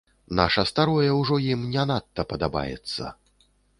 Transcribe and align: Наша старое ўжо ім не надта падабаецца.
Наша 0.37 0.63
старое 0.69 1.11
ўжо 1.19 1.37
ім 1.55 1.65
не 1.75 1.83
надта 1.91 2.21
падабаецца. 2.33 3.03